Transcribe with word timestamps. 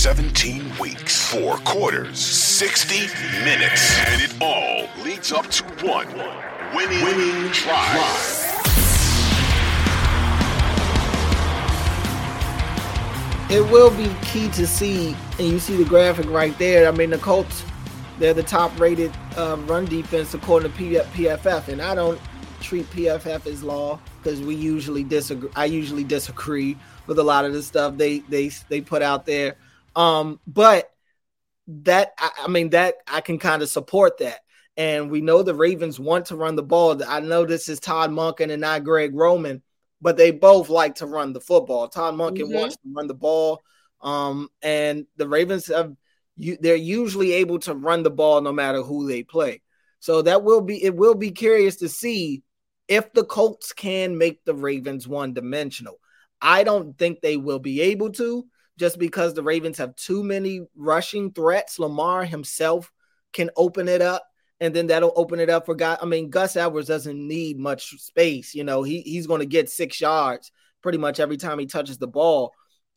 17 0.00 0.78
weeks, 0.78 1.30
four 1.30 1.58
quarters, 1.58 2.18
60 2.18 3.00
minutes, 3.44 3.98
and 4.06 4.22
it 4.22 4.34
all 4.40 4.88
leads 5.04 5.30
up 5.30 5.46
to 5.48 5.62
one 5.86 6.06
winning, 6.74 7.04
winning. 7.04 7.52
It 13.50 13.70
will 13.70 13.90
be 13.90 14.10
key 14.22 14.48
to 14.52 14.66
see, 14.66 15.14
and 15.38 15.48
you 15.48 15.58
see 15.58 15.76
the 15.76 15.84
graphic 15.84 16.30
right 16.30 16.56
there. 16.56 16.88
I 16.88 16.92
mean, 16.92 17.10
the 17.10 17.18
Colts, 17.18 17.62
they're 18.18 18.32
the 18.32 18.42
top 18.42 18.80
rated 18.80 19.12
uh, 19.36 19.58
run 19.66 19.84
defense 19.84 20.32
according 20.32 20.72
to 20.72 20.78
PFF, 20.78 21.68
and 21.68 21.82
I 21.82 21.94
don't 21.94 22.18
treat 22.62 22.88
PFF 22.92 23.46
as 23.46 23.62
law 23.62 24.00
because 24.22 24.40
we 24.40 24.54
usually 24.54 25.04
disagree. 25.04 25.50
I 25.54 25.66
usually 25.66 26.04
disagree 26.04 26.78
with 27.06 27.18
a 27.18 27.22
lot 27.22 27.44
of 27.44 27.52
the 27.52 27.62
stuff 27.62 27.98
they 27.98 28.20
they 28.20 28.48
they 28.70 28.80
put 28.80 29.02
out 29.02 29.26
there. 29.26 29.56
Um, 29.96 30.40
but 30.46 30.90
that 31.66 32.12
I, 32.18 32.30
I 32.44 32.48
mean 32.48 32.70
that 32.70 32.94
I 33.06 33.20
can 33.20 33.38
kind 33.38 33.62
of 33.62 33.68
support 33.68 34.18
that. 34.18 34.40
And 34.76 35.10
we 35.10 35.20
know 35.20 35.42
the 35.42 35.54
Ravens 35.54 36.00
want 36.00 36.26
to 36.26 36.36
run 36.36 36.56
the 36.56 36.62
ball. 36.62 37.02
I 37.06 37.20
know 37.20 37.44
this 37.44 37.68
is 37.68 37.80
Todd 37.80 38.10
Monken 38.10 38.50
and 38.50 38.60
not 38.60 38.84
Greg 38.84 39.14
Roman, 39.14 39.62
but 40.00 40.16
they 40.16 40.30
both 40.30 40.68
like 40.68 40.96
to 40.96 41.06
run 41.06 41.32
the 41.32 41.40
football. 41.40 41.88
Todd 41.88 42.14
Monken 42.14 42.48
Mhm. 42.48 42.54
wants 42.54 42.76
to 42.76 42.92
run 42.94 43.06
the 43.06 43.14
ball. 43.14 43.60
Um, 44.00 44.48
and 44.62 45.06
the 45.16 45.28
Ravens 45.28 45.66
have 45.66 45.94
you 46.36 46.56
they're 46.58 46.76
usually 46.76 47.32
able 47.32 47.58
to 47.60 47.74
run 47.74 48.02
the 48.02 48.10
ball 48.10 48.40
no 48.40 48.52
matter 48.52 48.82
who 48.82 49.06
they 49.06 49.22
play. 49.22 49.60
So 49.98 50.22
that 50.22 50.42
will 50.42 50.62
be 50.62 50.82
it 50.82 50.96
will 50.96 51.14
be 51.14 51.32
curious 51.32 51.76
to 51.76 51.88
see 51.88 52.42
if 52.88 53.12
the 53.12 53.24
Colts 53.24 53.72
can 53.72 54.16
make 54.16 54.44
the 54.44 54.54
Ravens 54.54 55.06
one 55.06 55.34
dimensional. 55.34 56.00
I 56.40 56.64
don't 56.64 56.96
think 56.96 57.20
they 57.20 57.36
will 57.36 57.58
be 57.58 57.82
able 57.82 58.10
to 58.12 58.46
just 58.80 58.98
because 58.98 59.34
the 59.34 59.42
Ravens 59.42 59.76
have 59.76 59.94
too 59.94 60.24
many 60.24 60.62
rushing 60.74 61.32
threats. 61.32 61.78
Lamar 61.78 62.24
himself 62.24 62.90
can 63.34 63.50
open 63.54 63.88
it 63.88 64.00
up, 64.00 64.24
and 64.58 64.74
then 64.74 64.86
that'll 64.86 65.12
open 65.16 65.38
it 65.38 65.50
up 65.50 65.66
for 65.66 65.74
guys. 65.74 65.98
I 66.00 66.06
mean, 66.06 66.30
Gus 66.30 66.56
Edwards 66.56 66.88
doesn't 66.88 67.28
need 67.28 67.58
much 67.58 67.90
space. 68.00 68.54
You 68.54 68.64
know, 68.64 68.82
he 68.82 69.02
he's 69.02 69.26
going 69.26 69.40
to 69.40 69.46
get 69.46 69.68
six 69.68 70.00
yards 70.00 70.50
pretty 70.82 70.96
much 70.96 71.20
every 71.20 71.36
time 71.36 71.58
he 71.58 71.66
touches 71.66 71.98
the 71.98 72.08
ball. 72.08 72.54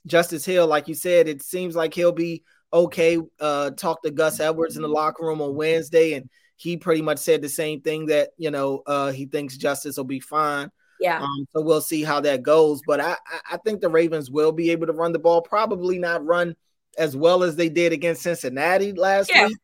Justice 0.07 0.45
Hill, 0.45 0.67
like 0.67 0.87
you 0.87 0.95
said, 0.95 1.27
it 1.27 1.43
seems 1.43 1.75
like 1.75 1.93
he'll 1.93 2.13
be 2.13 2.43
okay. 2.71 3.17
Uh, 3.37 3.71
talk 3.71 4.01
to 4.03 4.11
Gus 4.11 4.39
Edwards 4.39 4.77
in 4.77 4.83
the 4.83 4.87
locker 4.87 5.25
room 5.25 5.41
on 5.41 5.53
Wednesday, 5.53 6.13
and 6.13 6.29
he 6.55 6.77
pretty 6.77 7.01
much 7.01 7.19
said 7.19 7.41
the 7.41 7.49
same 7.49 7.81
thing 7.81 8.05
that 8.05 8.29
you 8.37 8.51
know 8.51 8.83
uh, 8.87 9.11
he 9.11 9.25
thinks 9.25 9.57
Justice 9.57 9.97
will 9.97 10.05
be 10.05 10.21
fine. 10.21 10.71
Yeah. 11.03 11.21
Um, 11.21 11.45
so 11.51 11.61
we'll 11.61 11.81
see 11.81 12.01
how 12.03 12.21
that 12.21 12.41
goes. 12.43 12.81
But 12.87 13.01
I, 13.01 13.17
I- 13.51 13.57
think 13.57 13.81
the 13.81 13.89
Ravens 13.89 14.31
will 14.31 14.53
be 14.53 14.71
able 14.71 14.87
to 14.87 14.93
run 14.93 15.11
the 15.11 15.19
ball. 15.19 15.41
Probably 15.41 15.99
not 15.99 16.25
run 16.25 16.55
as 16.97 17.15
well 17.15 17.43
as 17.43 17.55
they 17.57 17.69
did 17.69 17.91
against 17.91 18.21
Cincinnati 18.23 18.93
last 18.93 19.29
Yeah. 19.33 19.47
week. 19.47 19.57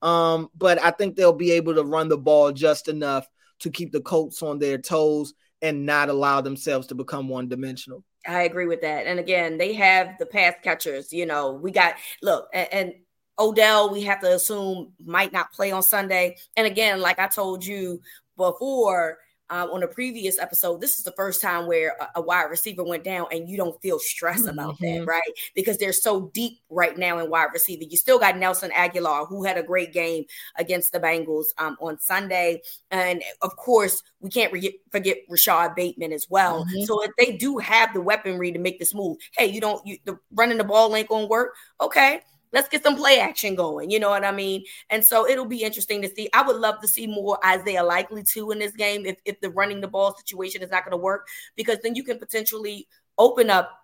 Um, 0.00 0.48
but 0.56 0.80
I 0.82 0.90
think 0.90 1.14
they'll 1.16 1.32
be 1.32 1.52
able 1.52 1.74
to 1.74 1.82
run 1.84 2.08
the 2.08 2.16
ball 2.18 2.52
just 2.52 2.88
enough 2.88 3.26
to 3.60 3.70
keep 3.70 3.92
the 3.92 4.00
Colts 4.00 4.42
on 4.42 4.58
their 4.58 4.78
toes 4.78 5.34
and 5.60 5.84
not 5.84 6.08
allow 6.08 6.40
themselves 6.40 6.86
to 6.86 6.94
become 6.94 7.28
one 7.28 7.48
dimensional. 7.48 8.04
I 8.26 8.42
agree 8.42 8.66
with 8.66 8.80
that. 8.82 9.06
And 9.06 9.18
again, 9.18 9.58
they 9.58 9.74
have 9.74 10.16
the 10.18 10.26
pass 10.26 10.54
catchers. 10.62 11.12
You 11.12 11.26
know, 11.26 11.52
we 11.52 11.70
got 11.70 11.94
look 12.22 12.48
and, 12.52 12.68
and 12.72 12.92
Odell. 13.38 13.90
We 13.90 14.02
have 14.02 14.20
to 14.20 14.34
assume 14.34 14.92
might 15.04 15.32
not 15.32 15.52
play 15.52 15.70
on 15.72 15.82
Sunday. 15.82 16.36
And 16.56 16.66
again, 16.66 17.00
like 17.00 17.18
I 17.18 17.26
told 17.26 17.64
you 17.64 18.00
before, 18.36 19.18
um, 19.50 19.70
on 19.70 19.82
a 19.82 19.88
previous 19.88 20.38
episode, 20.38 20.80
this 20.80 20.98
is 20.98 21.04
the 21.04 21.12
first 21.12 21.40
time 21.40 21.66
where 21.66 21.96
a, 22.00 22.08
a 22.16 22.20
wide 22.20 22.50
receiver 22.50 22.84
went 22.84 23.04
down 23.04 23.26
and 23.32 23.48
you 23.48 23.56
don't 23.56 23.80
feel 23.80 23.98
stress 23.98 24.46
about 24.46 24.78
mm-hmm. 24.78 25.00
that, 25.00 25.06
right? 25.06 25.32
Because 25.54 25.78
they're 25.78 25.92
so 25.92 26.30
deep 26.34 26.58
right 26.68 26.96
now 26.96 27.18
in 27.18 27.30
wide 27.30 27.48
receiver. 27.52 27.84
You 27.88 27.96
still 27.96 28.18
got 28.18 28.36
Nelson 28.36 28.70
Agholor, 28.70 29.28
who 29.28 29.44
had 29.44 29.56
a 29.56 29.62
great 29.62 29.92
game 29.92 30.24
against 30.56 30.92
the 30.92 31.00
Bengals 31.00 31.46
um, 31.58 31.76
on 31.80 31.98
Sunday. 31.98 32.62
And 32.90 33.22
of 33.42 33.56
course, 33.56 34.02
we 34.20 34.30
can't 34.30 34.52
re- 34.52 34.80
forget 34.90 35.18
Rashod 35.28 35.74
Bateman 35.74 36.12
as 36.12 36.26
well. 36.28 36.64
Mm-hmm. 36.64 36.84
So 36.84 37.02
if 37.02 37.10
they 37.18 37.36
do 37.36 37.58
have 37.58 37.94
the 37.94 38.00
weaponry 38.00 38.52
to 38.52 38.58
make 38.58 38.78
this 38.78 38.94
move, 38.94 39.16
hey, 39.36 39.46
you 39.46 39.60
don't, 39.60 39.84
you, 39.86 39.98
the 40.04 40.18
running 40.32 40.58
the 40.58 40.64
ball 40.64 40.94
ain't 40.94 41.08
going 41.08 41.24
to 41.24 41.28
work. 41.28 41.54
Okay 41.80 42.22
let's 42.52 42.68
get 42.68 42.82
some 42.82 42.96
play 42.96 43.20
action 43.20 43.54
going. 43.54 43.90
You 43.90 44.00
know 44.00 44.10
what 44.10 44.24
I 44.24 44.32
mean? 44.32 44.64
And 44.90 45.04
so 45.04 45.28
it'll 45.28 45.46
be 45.46 45.62
interesting 45.62 46.02
to 46.02 46.08
see. 46.08 46.28
I 46.32 46.42
would 46.42 46.56
love 46.56 46.80
to 46.80 46.88
see 46.88 47.06
more 47.06 47.38
Isaiah 47.44 47.84
Likely 47.84 48.22
too 48.22 48.50
in 48.50 48.58
this 48.58 48.72
game 48.72 49.06
if, 49.06 49.16
if 49.24 49.40
the 49.40 49.50
running 49.50 49.80
the 49.80 49.88
ball 49.88 50.16
situation 50.16 50.62
is 50.62 50.70
not 50.70 50.84
going 50.84 50.92
to 50.92 51.02
work, 51.02 51.28
because 51.56 51.78
then 51.82 51.94
you 51.94 52.02
can 52.02 52.18
potentially 52.18 52.86
open 53.18 53.50
up 53.50 53.77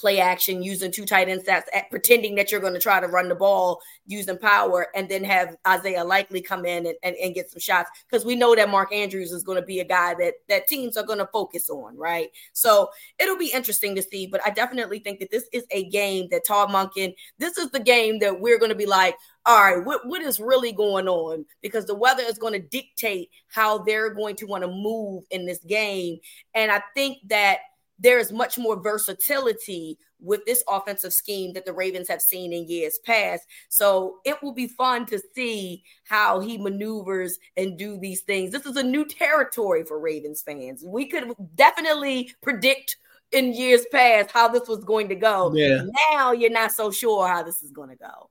play 0.00 0.18
action 0.18 0.62
using 0.62 0.90
two 0.90 1.04
tight 1.04 1.28
end 1.28 1.44
sets, 1.44 1.68
at, 1.74 1.90
pretending 1.90 2.34
that 2.36 2.50
you're 2.50 2.60
going 2.60 2.74
to 2.74 2.80
try 2.80 3.00
to 3.00 3.06
run 3.06 3.28
the 3.28 3.34
ball 3.34 3.80
using 4.06 4.38
power, 4.38 4.88
and 4.94 5.08
then 5.08 5.22
have 5.22 5.56
Isaiah 5.66 6.04
Likely 6.04 6.40
come 6.40 6.64
in 6.64 6.86
and, 6.86 6.96
and, 7.02 7.16
and 7.16 7.34
get 7.34 7.50
some 7.50 7.60
shots 7.60 7.90
because 8.08 8.24
we 8.24 8.34
know 8.34 8.54
that 8.54 8.70
Mark 8.70 8.92
Andrews 8.92 9.32
is 9.32 9.42
going 9.42 9.60
to 9.60 9.66
be 9.66 9.80
a 9.80 9.84
guy 9.84 10.14
that 10.14 10.34
that 10.48 10.66
teams 10.66 10.96
are 10.96 11.06
going 11.06 11.18
to 11.18 11.28
focus 11.32 11.68
on, 11.68 11.96
right? 11.96 12.28
So 12.52 12.88
it'll 13.18 13.36
be 13.36 13.52
interesting 13.52 13.94
to 13.96 14.02
see, 14.02 14.26
but 14.26 14.40
I 14.44 14.50
definitely 14.50 14.98
think 15.00 15.20
that 15.20 15.30
this 15.30 15.48
is 15.52 15.64
a 15.70 15.88
game 15.90 16.28
that 16.30 16.46
Todd 16.46 16.70
Monken, 16.70 17.14
this 17.38 17.58
is 17.58 17.70
the 17.70 17.80
game 17.80 18.18
that 18.20 18.40
we're 18.40 18.58
going 18.58 18.70
to 18.70 18.76
be 18.76 18.86
like, 18.86 19.14
all 19.46 19.62
right, 19.62 19.84
what, 19.84 20.06
what 20.06 20.22
is 20.22 20.38
really 20.38 20.72
going 20.72 21.08
on? 21.08 21.44
Because 21.62 21.86
the 21.86 21.94
weather 21.94 22.22
is 22.22 22.38
going 22.38 22.52
to 22.52 22.58
dictate 22.58 23.30
how 23.48 23.78
they're 23.78 24.10
going 24.10 24.36
to 24.36 24.46
want 24.46 24.62
to 24.62 24.68
move 24.68 25.24
in 25.30 25.46
this 25.46 25.60
game. 25.64 26.18
And 26.54 26.70
I 26.70 26.82
think 26.94 27.18
that 27.28 27.58
there's 28.00 28.32
much 28.32 28.58
more 28.58 28.80
versatility 28.80 29.98
with 30.20 30.44
this 30.44 30.62
offensive 30.68 31.12
scheme 31.12 31.52
that 31.52 31.64
the 31.64 31.72
Ravens 31.72 32.08
have 32.08 32.20
seen 32.20 32.52
in 32.52 32.68
years 32.68 32.98
past. 33.04 33.44
So 33.68 34.18
it 34.24 34.42
will 34.42 34.52
be 34.52 34.68
fun 34.68 35.06
to 35.06 35.20
see 35.34 35.82
how 36.04 36.40
he 36.40 36.58
maneuvers 36.58 37.38
and 37.56 37.78
do 37.78 37.98
these 37.98 38.22
things. 38.22 38.52
This 38.52 38.66
is 38.66 38.76
a 38.76 38.82
new 38.82 39.04
territory 39.04 39.84
for 39.84 39.98
Ravens 39.98 40.42
fans. 40.42 40.82
We 40.84 41.06
could 41.06 41.32
definitely 41.54 42.32
predict 42.42 42.96
in 43.32 43.54
years 43.54 43.86
past 43.92 44.30
how 44.30 44.48
this 44.48 44.68
was 44.68 44.84
going 44.84 45.08
to 45.08 45.14
go. 45.14 45.52
Yeah. 45.54 45.82
Now 46.10 46.32
you're 46.32 46.50
not 46.50 46.72
so 46.72 46.90
sure 46.90 47.28
how 47.28 47.42
this 47.42 47.62
is 47.62 47.70
going 47.70 47.90
to 47.90 47.96
go. 47.96 48.30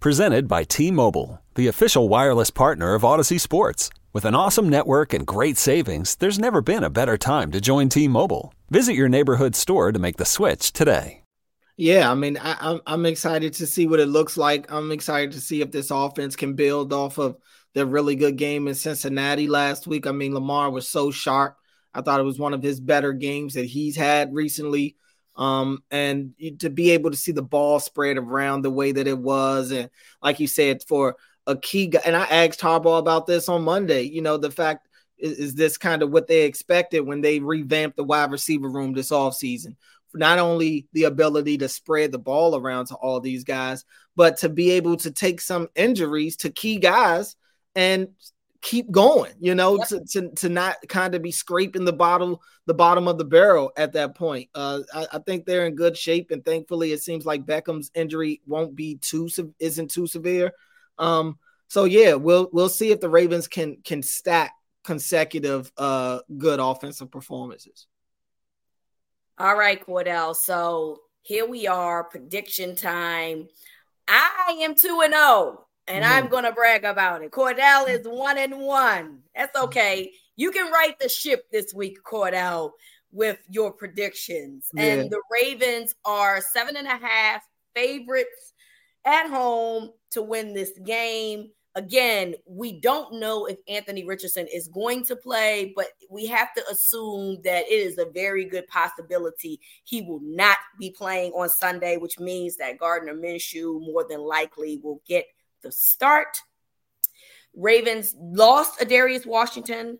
Presented 0.00 0.48
by 0.48 0.64
T 0.64 0.90
Mobile, 0.90 1.40
the 1.54 1.68
official 1.68 2.08
wireless 2.08 2.50
partner 2.50 2.94
of 2.94 3.02
Audacy 3.02 3.38
Sports. 3.38 3.90
With 4.12 4.24
an 4.24 4.34
awesome 4.34 4.68
network 4.68 5.14
and 5.14 5.24
great 5.24 5.56
savings, 5.56 6.16
there's 6.16 6.40
never 6.40 6.60
been 6.60 6.82
a 6.82 6.90
better 6.90 7.16
time 7.16 7.52
to 7.52 7.60
join 7.60 7.88
T 7.88 8.08
Mobile. 8.08 8.52
Visit 8.68 8.94
your 8.94 9.08
neighborhood 9.08 9.54
store 9.54 9.92
to 9.92 10.00
make 10.00 10.16
the 10.16 10.24
switch 10.24 10.72
today. 10.72 11.22
Yeah, 11.76 12.10
I 12.10 12.14
mean, 12.14 12.36
I, 12.42 12.80
am 12.88 13.06
excited 13.06 13.52
to 13.54 13.68
see 13.68 13.86
what 13.86 14.00
it 14.00 14.06
looks 14.06 14.36
like. 14.36 14.70
I'm 14.70 14.90
excited 14.90 15.30
to 15.32 15.40
see 15.40 15.60
if 15.60 15.70
this 15.70 15.92
offense 15.92 16.34
can 16.34 16.54
build 16.54 16.92
off 16.92 17.18
of 17.18 17.36
the 17.72 17.86
really 17.86 18.16
good 18.16 18.36
game 18.36 18.66
in 18.66 18.74
Cincinnati 18.74 19.46
last 19.46 19.86
week. 19.86 20.08
I 20.08 20.10
mean, 20.10 20.34
Lamar 20.34 20.70
was 20.70 20.88
so 20.88 21.12
sharp. 21.12 21.56
I 21.94 22.00
thought 22.00 22.18
it 22.18 22.24
was 22.24 22.38
one 22.38 22.52
of 22.52 22.64
his 22.64 22.80
better 22.80 23.12
games 23.12 23.54
that 23.54 23.66
he's 23.66 23.94
had 23.94 24.34
recently. 24.34 24.96
Um, 25.36 25.84
and 25.92 26.34
to 26.58 26.68
be 26.68 26.90
able 26.90 27.12
to 27.12 27.16
see 27.16 27.32
the 27.32 27.42
ball 27.42 27.78
spread 27.78 28.18
around 28.18 28.62
the 28.62 28.70
way 28.70 28.90
that 28.90 29.06
it 29.06 29.16
was, 29.16 29.70
and 29.70 29.88
like 30.20 30.40
you 30.40 30.48
said, 30.48 30.82
for 30.82 31.16
a 31.46 31.56
key 31.56 31.88
guy. 31.88 32.00
And 32.04 32.16
I 32.16 32.24
asked 32.24 32.60
Harbaugh 32.60 32.98
about 32.98 33.26
this 33.26 33.48
on 33.48 33.62
Monday. 33.62 34.02
You 34.02 34.22
know, 34.22 34.36
the 34.36 34.50
fact 34.50 34.88
is, 35.18 35.38
is 35.38 35.54
this 35.54 35.76
kind 35.76 36.02
of 36.02 36.10
what 36.10 36.26
they 36.26 36.42
expected 36.42 37.00
when 37.00 37.20
they 37.20 37.40
revamped 37.40 37.96
the 37.96 38.04
wide 38.04 38.30
receiver 38.30 38.68
room 38.68 38.92
this 38.92 39.10
offseason? 39.10 39.76
Not 40.12 40.38
only 40.38 40.88
the 40.92 41.04
ability 41.04 41.58
to 41.58 41.68
spread 41.68 42.10
the 42.10 42.18
ball 42.18 42.56
around 42.56 42.86
to 42.86 42.96
all 42.96 43.20
these 43.20 43.44
guys, 43.44 43.84
but 44.16 44.38
to 44.38 44.48
be 44.48 44.72
able 44.72 44.96
to 44.98 45.10
take 45.10 45.40
some 45.40 45.68
injuries 45.76 46.36
to 46.38 46.50
key 46.50 46.78
guys 46.78 47.36
and 47.76 48.08
keep 48.60 48.90
going, 48.90 49.32
you 49.40 49.54
know, 49.54 49.78
yep. 49.78 49.88
to, 49.88 50.04
to, 50.04 50.30
to 50.30 50.48
not 50.48 50.76
kind 50.88 51.14
of 51.14 51.22
be 51.22 51.30
scraping 51.30 51.84
the 51.84 51.92
bottom 51.92 52.36
the 52.66 52.74
bottom 52.74 53.08
of 53.08 53.18
the 53.18 53.24
barrel 53.24 53.72
at 53.76 53.94
that 53.94 54.14
point. 54.14 54.48
Uh, 54.54 54.80
I, 54.94 55.06
I, 55.14 55.18
think 55.18 55.44
they're 55.44 55.66
in 55.66 55.74
good 55.74 55.96
shape, 55.96 56.30
and 56.30 56.44
thankfully, 56.44 56.92
it 56.92 57.02
seems 57.02 57.24
like 57.24 57.46
Beckham's 57.46 57.90
injury 57.94 58.42
won't 58.46 58.76
be 58.76 58.96
too 58.96 59.28
isn't 59.58 59.90
too 59.90 60.06
severe. 60.06 60.52
Um, 60.98 61.38
so 61.68 61.84
yeah, 61.84 62.14
we'll 62.14 62.48
we'll 62.52 62.68
see 62.68 62.90
if 62.90 63.00
the 63.00 63.08
Ravens 63.08 63.48
can 63.48 63.78
can 63.84 64.02
stack 64.02 64.52
consecutive 64.82 65.70
uh 65.76 66.20
good 66.36 66.58
offensive 66.60 67.10
performances. 67.10 67.86
All 69.38 69.56
right, 69.56 69.84
Cordell. 69.84 70.34
So 70.36 71.00
here 71.22 71.46
we 71.46 71.66
are, 71.66 72.04
prediction 72.04 72.76
time. 72.76 73.48
I 74.08 74.58
am 74.62 74.74
2 74.74 75.00
and 75.04 75.14
0, 75.14 75.64
and 75.86 76.04
mm-hmm. 76.04 76.12
I'm 76.12 76.28
going 76.28 76.44
to 76.44 76.52
brag 76.52 76.84
about 76.84 77.22
it. 77.22 77.30
Cordell 77.30 77.88
is 77.88 78.06
1 78.06 78.38
and 78.38 78.58
1. 78.58 79.18
That's 79.34 79.56
okay. 79.56 80.12
You 80.36 80.50
can 80.50 80.70
right 80.72 80.98
the 80.98 81.08
ship 81.08 81.44
this 81.50 81.72
week, 81.72 82.02
Cordell, 82.02 82.72
with 83.12 83.38
your 83.48 83.72
predictions. 83.72 84.66
Yeah. 84.74 84.82
And 84.82 85.10
the 85.10 85.22
Ravens 85.30 85.94
are 86.04 86.40
seven 86.40 86.76
and 86.76 86.86
a 86.86 86.96
half 86.96 87.42
favorites 87.74 88.52
at 89.04 89.28
home 89.28 89.90
to 90.10 90.22
win 90.22 90.52
this 90.52 90.72
game. 90.84 91.50
Again, 91.76 92.34
we 92.46 92.80
don't 92.80 93.20
know 93.20 93.46
if 93.46 93.56
Anthony 93.68 94.04
Richardson 94.04 94.48
is 94.52 94.66
going 94.66 95.04
to 95.04 95.14
play, 95.14 95.72
but 95.76 95.86
we 96.10 96.26
have 96.26 96.52
to 96.54 96.64
assume 96.68 97.40
that 97.44 97.64
it 97.66 97.72
is 97.72 97.96
a 97.96 98.10
very 98.12 98.44
good 98.44 98.66
possibility 98.66 99.60
he 99.84 100.02
will 100.02 100.20
not 100.20 100.58
be 100.80 100.90
playing 100.90 101.30
on 101.32 101.48
Sunday, 101.48 101.96
which 101.96 102.18
means 102.18 102.56
that 102.56 102.78
Gardner 102.78 103.14
Minshew 103.14 103.80
more 103.80 104.04
than 104.08 104.20
likely 104.20 104.80
will 104.82 105.00
get 105.06 105.26
the 105.62 105.70
start. 105.70 106.38
Ravens 107.54 108.16
lost 108.18 108.80
Ar'Darius 108.80 109.26
Washington 109.26 109.98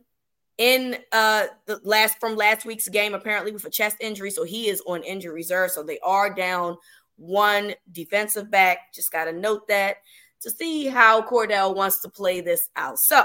in 0.61 0.99
uh 1.12 1.46
the 1.64 1.81
last 1.85 2.20
from 2.20 2.37
last 2.37 2.67
week's 2.67 2.87
game 2.87 3.14
apparently 3.14 3.50
with 3.50 3.64
a 3.64 3.70
chest 3.70 3.96
injury 3.99 4.31
so 4.31 4.44
he 4.44 4.69
is 4.69 4.82
on 4.87 5.03
injury 5.05 5.32
reserve 5.32 5.70
so 5.70 5.82
they 5.82 5.99
are 6.00 6.35
down 6.35 6.76
one 7.20 7.75
defensive 7.93 8.50
back. 8.50 8.93
Just 8.94 9.12
got 9.12 9.26
to 9.26 9.32
note 9.32 9.69
that 9.69 9.96
to 10.43 10.50
see 10.50 10.87
how 10.87 11.22
Cordell 11.22 11.76
wants 11.76 12.00
to 12.00 12.08
play 12.08 12.40
this 12.40 12.69
out. 12.75 12.99
So, 12.99 13.22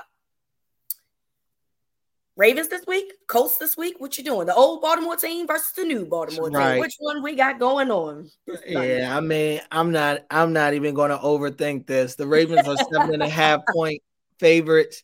Ravens 2.35 2.67
this 2.67 2.85
week, 2.85 3.13
Colts 3.27 3.57
this 3.57 3.77
week. 3.77 3.95
What 3.99 4.17
you 4.17 4.23
doing? 4.25 4.47
The 4.47 4.53
old 4.53 4.81
Baltimore 4.81 5.15
team 5.15 5.47
versus 5.47 5.71
the 5.77 5.85
new 5.85 6.05
Baltimore 6.05 6.49
right. 6.49 6.73
team. 6.73 6.81
Which 6.81 6.97
one 6.99 7.23
we 7.23 7.35
got 7.35 7.59
going 7.59 7.89
on? 7.89 8.29
Yeah, 8.67 9.15
I 9.15 9.21
mean, 9.21 9.61
I'm 9.71 9.93
not. 9.93 10.25
I'm 10.29 10.51
not 10.51 10.73
even 10.73 10.93
going 10.93 11.11
to 11.11 11.17
overthink 11.17 11.87
this. 11.87 12.15
The 12.15 12.27
Ravens 12.27 12.67
are 12.67 12.75
seven 12.91 13.13
and 13.13 13.23
a 13.23 13.29
half 13.29 13.61
point 13.73 14.01
favorites. 14.37 15.03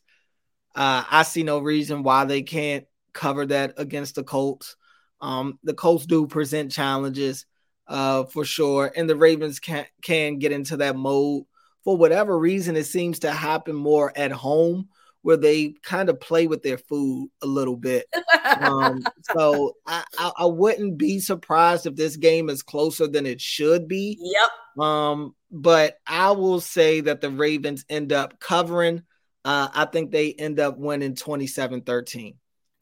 Uh, 0.74 1.04
I 1.10 1.22
see 1.22 1.42
no 1.42 1.60
reason 1.60 2.02
why 2.02 2.26
they 2.26 2.42
can't 2.42 2.84
cover 3.14 3.46
that 3.46 3.74
against 3.78 4.16
the 4.16 4.24
Colts. 4.24 4.76
Um, 5.22 5.58
the 5.64 5.74
Colts 5.74 6.04
do 6.04 6.26
present 6.26 6.70
challenges 6.70 7.46
uh, 7.86 8.24
for 8.24 8.44
sure. 8.44 8.92
And 8.94 9.08
the 9.08 9.16
Ravens 9.16 9.60
can 9.60 9.86
can 10.02 10.38
get 10.38 10.52
into 10.52 10.78
that 10.78 10.96
mode 10.96 11.44
for 11.84 11.96
whatever 11.96 12.38
reason. 12.38 12.76
It 12.76 12.84
seems 12.84 13.20
to 13.20 13.32
happen 13.32 13.74
more 13.74 14.12
at 14.16 14.32
home 14.32 14.88
where 15.22 15.36
they 15.36 15.74
kind 15.82 16.08
of 16.08 16.20
play 16.20 16.46
with 16.48 16.62
their 16.62 16.78
food 16.78 17.30
a 17.42 17.46
little 17.46 17.76
bit. 17.76 18.06
um, 18.60 19.02
so 19.34 19.76
I, 19.86 20.04
I, 20.18 20.32
I, 20.38 20.46
wouldn't 20.46 20.98
be 20.98 21.20
surprised 21.20 21.86
if 21.86 21.94
this 21.94 22.16
game 22.16 22.50
is 22.50 22.62
closer 22.62 23.06
than 23.06 23.24
it 23.24 23.40
should 23.40 23.86
be. 23.86 24.18
Yep. 24.20 24.84
Um, 24.84 25.34
but 25.50 25.98
I 26.06 26.32
will 26.32 26.60
say 26.60 27.02
that 27.02 27.20
the 27.20 27.30
Ravens 27.30 27.84
end 27.88 28.12
up 28.12 28.40
covering. 28.40 29.02
Uh, 29.44 29.68
I 29.72 29.84
think 29.86 30.10
they 30.10 30.32
end 30.32 30.58
up 30.58 30.76
winning 30.76 31.14
27 31.14 31.82
13. 31.82 32.34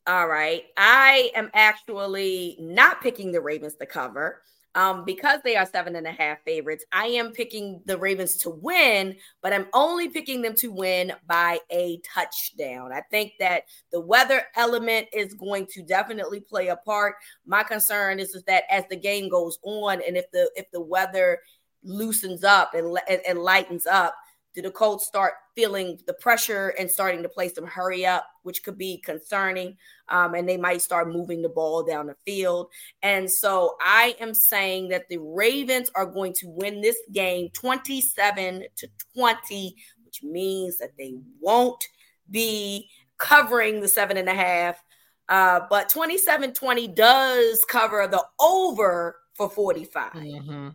All 0.07 0.27
right. 0.27 0.65
I 0.77 1.31
am 1.35 1.51
actually 1.53 2.57
not 2.59 3.03
picking 3.03 3.33
the 3.33 3.41
Ravens 3.41 3.77
to 3.77 3.87
cover 3.87 4.43
um, 4.75 5.05
because 5.05 5.41
they 5.43 5.57
are 5.57 5.67
seven 5.67 5.97
and 5.97 6.07
a 6.07 6.13
half 6.13 6.39
favorites, 6.45 6.85
I 6.93 7.07
am 7.07 7.33
picking 7.33 7.83
the 7.87 7.99
Ravens 7.99 8.37
to 8.39 8.51
win, 8.51 9.17
but 9.43 9.53
I'm 9.53 9.67
only 9.73 10.09
picking 10.09 10.43
them 10.43 10.55
to 10.57 10.69
win 10.69 11.13
by 11.27 11.59
a 11.71 12.01
touchdown. 12.15 12.93
I 12.93 13.03
think 13.11 13.33
that 13.41 13.65
the 13.91 14.01
weather 14.01 14.43
element 14.57 15.09
is 15.13 15.35
going 15.35 15.67
to 15.73 15.83
definitely 15.83 16.41
play 16.41 16.69
a 16.69 16.77
part. 16.77 17.17
My 17.45 17.63
concern 17.63 18.21
is, 18.21 18.35
is 18.35 18.45
that 18.45 18.65
as 18.71 18.85
the 18.89 18.97
game 18.97 19.29
goes 19.29 19.59
on, 19.63 20.01
and 20.07 20.17
if 20.17 20.31
the 20.31 20.51
if 20.55 20.71
the 20.71 20.81
weather 20.81 21.41
loosens 21.83 22.45
up 22.45 22.75
and, 22.75 22.99
and, 23.09 23.21
and 23.27 23.39
lightens 23.39 23.87
up, 23.87 24.15
do 24.55 24.63
the 24.63 24.71
Colts 24.71 25.07
start 25.07 25.35
feeling 25.55 25.99
the 26.07 26.15
pressure 26.15 26.75
and 26.79 26.91
starting 26.91 27.23
to 27.23 27.29
play 27.29 27.49
some 27.49 27.67
hurry 27.67 28.05
up, 28.05 28.27
which 28.43 28.63
could 28.65 28.77
be 28.77 28.99
concerning? 28.99 29.77
Um, 30.09 30.35
and 30.35 30.49
they 30.49 30.57
might 30.57 30.83
start 30.83 31.13
moving 31.13 31.43
the 31.43 31.49
ball 31.49 31.85
down 31.85 32.07
the 32.07 32.17
field. 32.27 32.69
And 33.03 33.31
so 33.31 33.77
I 33.81 34.17
am 34.21 34.35
saying 34.35 34.89
that 34.89 35.09
the 35.09 35.19
Ravens 35.19 35.91
are 35.95 36.07
going 36.07 36.33
to 36.35 36.49
win 36.49 36.81
this 36.81 36.97
game 37.13 37.51
27 37.53 38.65
to 38.77 38.89
20, 39.15 39.77
which 40.05 40.23
means 40.23 40.79
that 40.79 40.97
they 40.99 41.15
won't 41.41 41.85
be 42.31 42.89
covering 43.19 43.81
the 43.81 43.89
seven 43.89 44.17
and 44.17 44.29
a 44.29 44.35
half. 44.35 44.83
Uh, 45.29 45.61
but 45.71 45.89
27 45.89 46.53
20 46.55 46.89
does 46.89 47.65
cover 47.67 48.09
the 48.09 48.25
over 48.41 49.17
for 49.35 49.49
45. 49.49 50.13
Mm-hmm. 50.13 50.69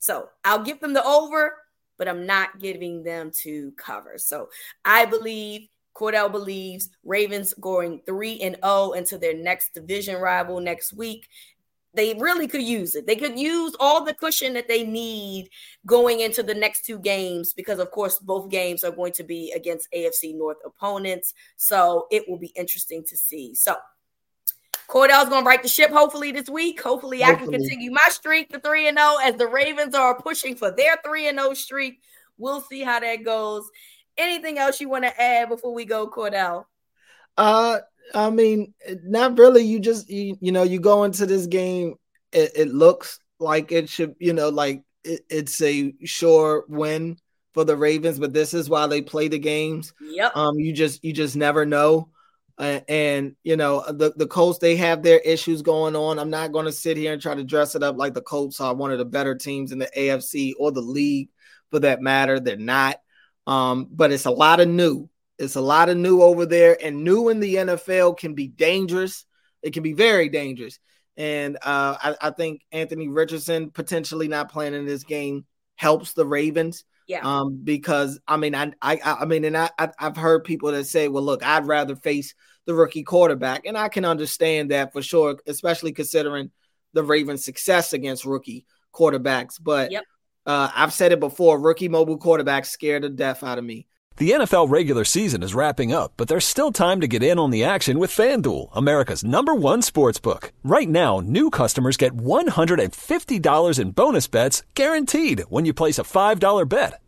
So 0.00 0.28
I'll 0.44 0.64
give 0.64 0.80
them 0.80 0.94
the 0.94 1.04
over, 1.04 1.54
but 2.00 2.08
I'm 2.08 2.24
not 2.24 2.58
giving 2.58 3.02
them 3.02 3.30
to 3.42 3.72
cover. 3.72 4.16
So 4.16 4.48
I 4.86 5.04
believe 5.04 5.68
Cordell 5.94 6.32
believes 6.32 6.88
Ravens 7.04 7.52
going 7.60 8.00
3 8.06 8.40
and 8.40 8.56
0 8.64 8.92
into 8.92 9.18
their 9.18 9.36
next 9.36 9.74
division 9.74 10.18
rival 10.18 10.60
next 10.60 10.94
week. 10.94 11.28
They 11.92 12.14
really 12.14 12.48
could 12.48 12.62
use 12.62 12.94
it. 12.94 13.06
They 13.06 13.16
could 13.16 13.38
use 13.38 13.76
all 13.78 14.02
the 14.02 14.14
cushion 14.14 14.54
that 14.54 14.66
they 14.66 14.82
need 14.82 15.50
going 15.84 16.20
into 16.20 16.42
the 16.42 16.54
next 16.54 16.86
two 16.86 16.98
games 16.98 17.52
because, 17.52 17.78
of 17.78 17.90
course, 17.90 18.18
both 18.18 18.48
games 18.48 18.82
are 18.82 18.92
going 18.92 19.12
to 19.12 19.24
be 19.24 19.52
against 19.54 19.92
AFC 19.94 20.34
North 20.34 20.56
opponents. 20.64 21.34
So 21.56 22.06
it 22.10 22.26
will 22.26 22.38
be 22.38 22.52
interesting 22.56 23.04
to 23.08 23.16
see. 23.16 23.54
So 23.54 23.76
Cordell's 24.90 25.28
going 25.28 25.44
to 25.44 25.48
right 25.48 25.62
the 25.62 25.68
ship 25.68 25.90
hopefully 25.90 26.32
this 26.32 26.50
week. 26.50 26.82
Hopefully, 26.82 27.20
hopefully, 27.20 27.24
I 27.24 27.34
can 27.34 27.50
continue 27.50 27.92
my 27.92 28.08
streak 28.08 28.50
to 28.50 28.58
3 28.58 28.88
and 28.88 28.98
0 28.98 29.16
as 29.22 29.36
the 29.36 29.46
Ravens 29.46 29.94
are 29.94 30.20
pushing 30.20 30.56
for 30.56 30.72
their 30.72 30.96
3 31.04 31.28
and 31.28 31.38
0 31.38 31.54
streak. 31.54 32.00
We'll 32.38 32.60
see 32.60 32.82
how 32.82 32.98
that 32.98 33.24
goes. 33.24 33.70
Anything 34.18 34.58
else 34.58 34.80
you 34.80 34.88
want 34.88 35.04
to 35.04 35.22
add 35.22 35.48
before 35.48 35.72
we 35.72 35.84
go, 35.84 36.10
Cordell? 36.10 36.64
Uh, 37.36 37.78
I 38.14 38.30
mean, 38.30 38.74
not 39.04 39.38
really. 39.38 39.62
You 39.62 39.78
just 39.78 40.10
you, 40.10 40.36
you 40.40 40.50
know 40.50 40.64
you 40.64 40.80
go 40.80 41.04
into 41.04 41.24
this 41.24 41.46
game. 41.46 41.94
It, 42.32 42.50
it 42.56 42.68
looks 42.68 43.20
like 43.38 43.70
it 43.70 43.88
should, 43.88 44.16
you 44.18 44.32
know, 44.32 44.48
like 44.48 44.82
it, 45.04 45.20
it's 45.30 45.62
a 45.62 45.94
sure 46.04 46.64
win 46.68 47.16
for 47.54 47.64
the 47.64 47.76
Ravens, 47.76 48.18
but 48.18 48.32
this 48.32 48.54
is 48.54 48.68
why 48.68 48.88
they 48.88 49.02
play 49.02 49.28
the 49.28 49.38
games. 49.38 49.92
Yep. 50.00 50.36
Um, 50.36 50.58
you 50.58 50.72
just 50.72 51.04
you 51.04 51.12
just 51.12 51.36
never 51.36 51.64
know. 51.64 52.08
Uh, 52.60 52.80
and 52.88 53.34
you 53.42 53.56
know 53.56 53.82
the 53.90 54.12
the 54.16 54.26
Colts 54.26 54.58
they 54.58 54.76
have 54.76 55.02
their 55.02 55.18
issues 55.20 55.62
going 55.62 55.96
on. 55.96 56.18
I'm 56.18 56.28
not 56.28 56.52
going 56.52 56.66
to 56.66 56.72
sit 56.72 56.98
here 56.98 57.14
and 57.14 57.22
try 57.22 57.34
to 57.34 57.42
dress 57.42 57.74
it 57.74 57.82
up 57.82 57.96
like 57.96 58.12
the 58.12 58.20
Colts 58.20 58.60
are 58.60 58.74
one 58.74 58.92
of 58.92 58.98
the 58.98 59.06
better 59.06 59.34
teams 59.34 59.72
in 59.72 59.78
the 59.78 59.88
AFC 59.96 60.52
or 60.58 60.70
the 60.70 60.82
league 60.82 61.30
for 61.70 61.78
that 61.80 62.02
matter. 62.02 62.38
They're 62.38 62.58
not. 62.58 63.00
Um, 63.46 63.88
but 63.90 64.12
it's 64.12 64.26
a 64.26 64.30
lot 64.30 64.60
of 64.60 64.68
new. 64.68 65.08
It's 65.38 65.56
a 65.56 65.60
lot 65.62 65.88
of 65.88 65.96
new 65.96 66.20
over 66.20 66.44
there, 66.44 66.76
and 66.84 67.02
new 67.02 67.30
in 67.30 67.40
the 67.40 67.54
NFL 67.54 68.18
can 68.18 68.34
be 68.34 68.48
dangerous. 68.48 69.24
It 69.62 69.72
can 69.72 69.82
be 69.82 69.94
very 69.94 70.28
dangerous. 70.28 70.78
And 71.16 71.56
uh, 71.56 71.96
I, 72.02 72.16
I, 72.20 72.30
think 72.30 72.60
Anthony 72.72 73.08
Richardson 73.08 73.70
potentially 73.70 74.28
not 74.28 74.52
playing 74.52 74.74
in 74.74 74.86
this 74.86 75.04
game 75.04 75.46
helps 75.76 76.12
the 76.12 76.26
Ravens. 76.26 76.84
Yeah. 77.06 77.20
Um, 77.22 77.60
because 77.64 78.20
I 78.28 78.36
mean, 78.36 78.54
I, 78.54 78.72
I, 78.82 79.00
I 79.02 79.24
mean, 79.24 79.44
and 79.44 79.56
I, 79.56 79.70
I've 79.78 80.16
heard 80.16 80.44
people 80.44 80.70
that 80.72 80.84
say, 80.84 81.08
well, 81.08 81.22
look, 81.22 81.42
I'd 81.42 81.66
rather 81.66 81.96
face 81.96 82.34
the 82.66 82.74
rookie 82.74 83.02
quarterback, 83.02 83.66
and 83.66 83.76
I 83.76 83.88
can 83.88 84.04
understand 84.04 84.70
that 84.70 84.92
for 84.92 85.02
sure, 85.02 85.38
especially 85.46 85.92
considering 85.92 86.50
the 86.92 87.02
Ravens' 87.02 87.44
success 87.44 87.92
against 87.92 88.24
rookie 88.24 88.66
quarterbacks. 88.92 89.54
But 89.60 89.90
yep. 89.90 90.04
uh, 90.46 90.70
I've 90.74 90.92
said 90.92 91.12
it 91.12 91.20
before: 91.20 91.58
rookie 91.58 91.88
mobile 91.88 92.18
quarterbacks 92.18 92.66
scare 92.66 93.00
the 93.00 93.08
death 93.08 93.42
out 93.42 93.58
of 93.58 93.64
me. 93.64 93.86
The 94.20 94.32
NFL 94.32 94.68
regular 94.68 95.06
season 95.06 95.42
is 95.42 95.54
wrapping 95.54 95.94
up, 95.94 96.12
but 96.18 96.28
there's 96.28 96.44
still 96.44 96.72
time 96.72 97.00
to 97.00 97.08
get 97.08 97.22
in 97.22 97.38
on 97.38 97.50
the 97.50 97.64
action 97.64 97.98
with 97.98 98.10
FanDuel, 98.10 98.68
America's 98.74 99.24
number 99.24 99.54
one 99.54 99.80
sports 99.80 100.18
book. 100.18 100.52
Right 100.62 100.90
now, 100.90 101.20
new 101.20 101.48
customers 101.48 101.96
get 101.96 102.12
$150 102.14 103.78
in 103.78 103.90
bonus 103.92 104.26
bets 104.26 104.62
guaranteed 104.74 105.40
when 105.48 105.64
you 105.64 105.72
place 105.72 105.98
a 105.98 106.02
$5 106.02 106.68
bet. 106.68 107.00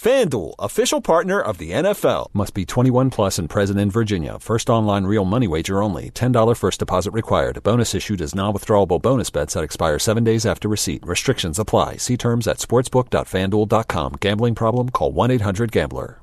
FanDuel, 0.00 0.54
official 0.58 1.02
partner 1.02 1.38
of 1.38 1.58
the 1.58 1.72
NFL. 1.72 2.28
Must 2.32 2.54
be 2.54 2.64
21 2.64 3.10
plus 3.10 3.38
and 3.38 3.50
present 3.50 3.78
in 3.78 3.90
Virginia. 3.90 4.38
First 4.38 4.70
online 4.70 5.04
real 5.04 5.26
money 5.26 5.46
wager 5.46 5.82
only. 5.82 6.10
$10 6.10 6.56
first 6.56 6.78
deposit 6.78 7.10
required. 7.10 7.62
Bonus 7.62 7.94
issued 7.94 8.22
as 8.22 8.34
non-withdrawable 8.34 9.02
bonus 9.02 9.28
bets 9.28 9.52
that 9.52 9.62
expire 9.62 9.98
seven 9.98 10.24
days 10.24 10.46
after 10.46 10.68
receipt. 10.68 11.04
Restrictions 11.04 11.58
apply. 11.58 11.96
See 11.96 12.16
terms 12.16 12.48
at 12.48 12.56
sportsbook.fanduel.com. 12.56 14.14
Gambling 14.20 14.54
problem? 14.54 14.88
Call 14.88 15.12
1-800-GAMBLER. 15.12 16.19